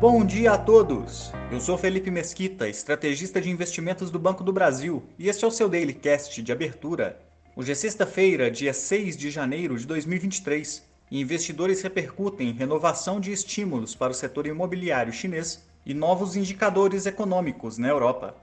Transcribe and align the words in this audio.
Bom 0.00 0.24
dia 0.24 0.52
a 0.52 0.58
todos! 0.58 1.32
Eu 1.50 1.60
sou 1.60 1.76
Felipe 1.76 2.08
Mesquita, 2.08 2.68
estrategista 2.68 3.40
de 3.40 3.50
investimentos 3.50 4.12
do 4.12 4.18
Banco 4.20 4.44
do 4.44 4.52
Brasil, 4.52 5.02
e 5.18 5.28
este 5.28 5.44
é 5.44 5.48
o 5.48 5.50
seu 5.50 5.68
Daily 5.68 5.92
Cast 5.92 6.40
de 6.40 6.52
abertura. 6.52 7.18
Hoje 7.56 7.72
é 7.72 7.74
sexta-feira, 7.74 8.48
dia 8.48 8.72
6 8.72 9.16
de 9.16 9.28
janeiro 9.28 9.76
de 9.76 9.84
2023, 9.88 10.84
e 11.10 11.20
investidores 11.20 11.82
repercutem 11.82 12.52
renovação 12.52 13.18
de 13.18 13.32
estímulos 13.32 13.96
para 13.96 14.12
o 14.12 14.14
setor 14.14 14.46
imobiliário 14.46 15.12
chinês 15.12 15.66
e 15.84 15.92
novos 15.92 16.36
indicadores 16.36 17.04
econômicos 17.04 17.76
na 17.76 17.88
Europa. 17.88 18.36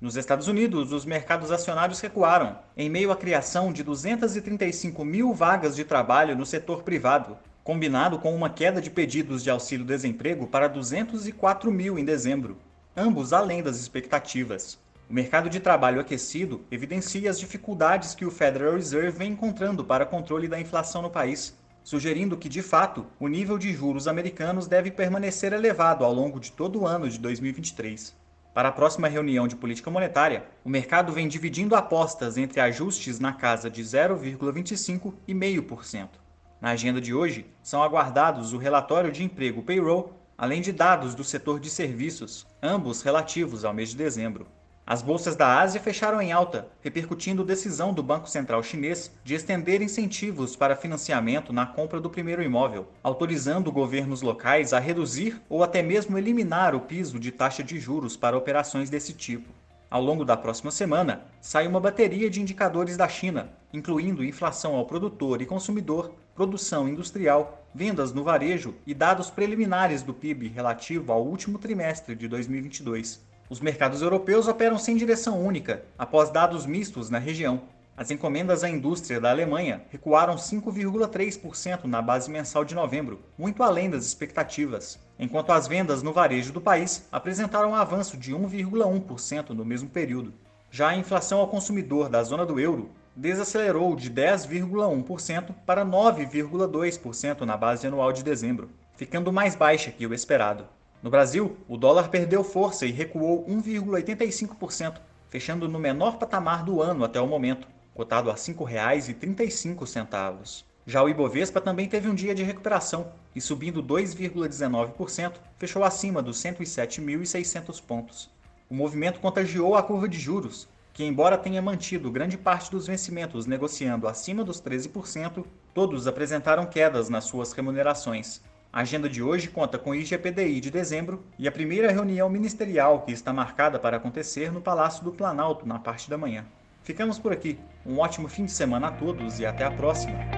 Nos 0.00 0.16
Estados 0.16 0.48
Unidos, 0.48 0.92
os 0.92 1.04
mercados 1.04 1.52
acionários 1.52 2.00
recuaram, 2.00 2.58
em 2.76 2.90
meio 2.90 3.12
à 3.12 3.16
criação 3.16 3.72
de 3.72 3.84
235 3.84 5.04
mil 5.04 5.32
vagas 5.32 5.76
de 5.76 5.84
trabalho 5.84 6.34
no 6.34 6.44
setor 6.44 6.82
privado, 6.82 7.38
combinado 7.68 8.18
com 8.18 8.34
uma 8.34 8.48
queda 8.48 8.80
de 8.80 8.88
pedidos 8.88 9.44
de 9.44 9.50
auxílio-desemprego 9.50 10.46
para 10.46 10.68
204 10.68 11.70
mil 11.70 11.98
em 11.98 12.04
dezembro, 12.04 12.56
ambos 12.96 13.30
além 13.34 13.62
das 13.62 13.78
expectativas. 13.78 14.78
O 15.06 15.12
mercado 15.12 15.50
de 15.50 15.60
trabalho 15.60 16.00
aquecido 16.00 16.64
evidencia 16.70 17.28
as 17.28 17.38
dificuldades 17.38 18.14
que 18.14 18.24
o 18.24 18.30
Federal 18.30 18.72
Reserve 18.72 19.18
vem 19.18 19.32
encontrando 19.32 19.84
para 19.84 20.06
controle 20.06 20.48
da 20.48 20.58
inflação 20.58 21.02
no 21.02 21.10
país, 21.10 21.58
sugerindo 21.84 22.38
que, 22.38 22.48
de 22.48 22.62
fato, 22.62 23.04
o 23.20 23.28
nível 23.28 23.58
de 23.58 23.70
juros 23.74 24.08
americanos 24.08 24.66
deve 24.66 24.90
permanecer 24.90 25.52
elevado 25.52 26.06
ao 26.06 26.14
longo 26.14 26.40
de 26.40 26.50
todo 26.52 26.80
o 26.80 26.86
ano 26.86 27.06
de 27.06 27.18
2023. 27.18 28.16
Para 28.54 28.70
a 28.70 28.72
próxima 28.72 29.08
reunião 29.08 29.46
de 29.46 29.56
política 29.56 29.90
monetária, 29.90 30.46
o 30.64 30.70
mercado 30.70 31.12
vem 31.12 31.28
dividindo 31.28 31.76
apostas 31.76 32.38
entre 32.38 32.62
ajustes 32.62 33.20
na 33.20 33.34
casa 33.34 33.68
de 33.68 33.82
0,25% 33.82 35.12
e 35.28 35.34
0,5%. 35.34 36.27
Na 36.60 36.70
agenda 36.70 37.00
de 37.00 37.14
hoje, 37.14 37.46
são 37.62 37.82
aguardados 37.82 38.52
o 38.52 38.58
relatório 38.58 39.12
de 39.12 39.22
emprego 39.22 39.62
payroll, 39.62 40.12
além 40.36 40.60
de 40.60 40.72
dados 40.72 41.14
do 41.14 41.22
setor 41.22 41.60
de 41.60 41.70
serviços, 41.70 42.46
ambos 42.62 43.02
relativos 43.02 43.64
ao 43.64 43.72
mês 43.72 43.90
de 43.90 43.96
dezembro. 43.96 44.46
As 44.90 45.02
bolsas 45.02 45.36
da 45.36 45.60
Ásia 45.60 45.80
fecharam 45.80 46.20
em 46.20 46.32
alta, 46.32 46.66
repercutindo 46.80 47.44
decisão 47.44 47.92
do 47.92 48.02
Banco 48.02 48.26
Central 48.26 48.62
Chinês 48.62 49.12
de 49.22 49.34
estender 49.34 49.82
incentivos 49.82 50.56
para 50.56 50.74
financiamento 50.74 51.52
na 51.52 51.66
compra 51.66 52.00
do 52.00 52.08
primeiro 52.08 52.42
imóvel, 52.42 52.88
autorizando 53.02 53.70
governos 53.70 54.22
locais 54.22 54.72
a 54.72 54.78
reduzir 54.78 55.42
ou 55.46 55.62
até 55.62 55.82
mesmo 55.82 56.16
eliminar 56.16 56.74
o 56.74 56.80
piso 56.80 57.20
de 57.20 57.30
taxa 57.30 57.62
de 57.62 57.78
juros 57.78 58.16
para 58.16 58.38
operações 58.38 58.88
desse 58.88 59.12
tipo. 59.12 59.52
Ao 59.90 60.02
longo 60.02 60.24
da 60.24 60.38
próxima 60.38 60.70
semana, 60.70 61.22
sai 61.40 61.66
uma 61.66 61.80
bateria 61.80 62.30
de 62.30 62.40
indicadores 62.40 62.96
da 62.96 63.08
China, 63.08 63.50
incluindo 63.72 64.24
inflação 64.24 64.74
ao 64.74 64.86
produtor 64.86 65.42
e 65.42 65.46
consumidor, 65.46 66.12
produção 66.34 66.88
industrial, 66.88 67.66
vendas 67.74 68.12
no 68.12 68.24
varejo 68.24 68.74
e 68.86 68.94
dados 68.94 69.30
preliminares 69.30 70.02
do 70.02 70.14
PIB 70.14 70.48
relativo 70.48 71.12
ao 71.12 71.24
último 71.24 71.58
trimestre 71.58 72.14
de 72.14 72.28
2022. 72.28 73.20
Os 73.50 73.60
mercados 73.60 74.02
europeus 74.02 74.46
operam 74.46 74.78
sem 74.78 74.96
direção 74.96 75.40
única, 75.40 75.84
após 75.98 76.30
dados 76.30 76.66
mistos 76.66 77.10
na 77.10 77.18
região, 77.18 77.62
as 77.98 78.12
encomendas 78.12 78.62
à 78.62 78.70
indústria 78.70 79.20
da 79.20 79.28
Alemanha 79.28 79.82
recuaram 79.90 80.36
5,3% 80.36 81.82
na 81.86 82.00
base 82.00 82.30
mensal 82.30 82.64
de 82.64 82.72
novembro, 82.72 83.20
muito 83.36 83.60
além 83.60 83.90
das 83.90 84.04
expectativas, 84.04 85.00
enquanto 85.18 85.50
as 85.50 85.66
vendas 85.66 86.00
no 86.00 86.12
varejo 86.12 86.52
do 86.52 86.60
país 86.60 87.08
apresentaram 87.10 87.70
um 87.70 87.74
avanço 87.74 88.16
de 88.16 88.32
1,1% 88.32 89.48
no 89.50 89.64
mesmo 89.64 89.88
período. 89.88 90.32
Já 90.70 90.90
a 90.90 90.96
inflação 90.96 91.40
ao 91.40 91.48
consumidor 91.48 92.08
da 92.08 92.22
zona 92.22 92.46
do 92.46 92.60
euro 92.60 92.88
desacelerou 93.18 93.94
de 93.96 94.10
10,1% 94.12 95.52
para 95.66 95.84
9,2% 95.84 97.40
na 97.40 97.56
base 97.56 97.84
anual 97.84 98.12
de 98.12 98.22
dezembro, 98.22 98.70
ficando 98.94 99.32
mais 99.32 99.56
baixa 99.56 99.90
que 99.90 100.06
o 100.06 100.14
esperado. 100.14 100.68
No 101.02 101.10
Brasil, 101.10 101.56
o 101.66 101.76
dólar 101.76 102.10
perdeu 102.10 102.44
força 102.44 102.86
e 102.86 102.92
recuou 102.92 103.44
1,85%, 103.46 105.00
fechando 105.28 105.68
no 105.68 105.80
menor 105.80 106.16
patamar 106.16 106.62
do 106.62 106.80
ano 106.80 107.04
até 107.04 107.20
o 107.20 107.26
momento, 107.26 107.66
cotado 107.92 108.30
a 108.30 108.34
R$ 108.34 108.38
5,35. 108.38 110.62
Já 110.86 111.02
o 111.02 111.08
Ibovespa 111.08 111.60
também 111.60 111.88
teve 111.88 112.08
um 112.08 112.14
dia 112.14 112.36
de 112.36 112.44
recuperação 112.44 113.10
e, 113.34 113.40
subindo 113.40 113.82
2,19%, 113.82 115.32
fechou 115.58 115.82
acima 115.82 116.22
dos 116.22 116.40
107.600 116.40 117.82
pontos. 117.82 118.30
O 118.70 118.76
movimento 118.76 119.18
contagiou 119.18 119.74
a 119.74 119.82
curva 119.82 120.08
de 120.08 120.20
juros, 120.20 120.68
que, 120.98 121.04
embora 121.04 121.38
tenha 121.38 121.62
mantido 121.62 122.10
grande 122.10 122.36
parte 122.36 122.72
dos 122.72 122.88
vencimentos 122.88 123.46
negociando 123.46 124.08
acima 124.08 124.42
dos 124.42 124.60
13%, 124.60 125.46
todos 125.72 126.08
apresentaram 126.08 126.66
quedas 126.66 127.08
nas 127.08 127.22
suas 127.22 127.52
remunerações. 127.52 128.42
A 128.72 128.80
agenda 128.80 129.08
de 129.08 129.22
hoje 129.22 129.46
conta 129.46 129.78
com 129.78 129.90
o 129.90 129.94
IGPDI 129.94 130.60
de 130.60 130.72
dezembro 130.72 131.22
e 131.38 131.46
a 131.46 131.52
primeira 131.52 131.92
reunião 131.92 132.28
ministerial 132.28 133.02
que 133.02 133.12
está 133.12 133.32
marcada 133.32 133.78
para 133.78 133.98
acontecer 133.98 134.50
no 134.50 134.60
Palácio 134.60 135.04
do 135.04 135.12
Planalto 135.12 135.64
na 135.68 135.78
parte 135.78 136.10
da 136.10 136.18
manhã. 136.18 136.44
Ficamos 136.82 137.16
por 137.16 137.30
aqui. 137.32 137.60
Um 137.86 138.00
ótimo 138.00 138.26
fim 138.26 138.46
de 138.46 138.50
semana 138.50 138.88
a 138.88 138.90
todos 138.90 139.38
e 139.38 139.46
até 139.46 139.62
a 139.62 139.70
próxima. 139.70 140.37